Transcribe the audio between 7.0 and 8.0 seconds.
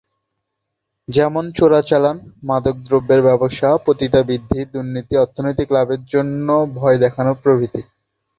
দেখানো প্রভৃতি।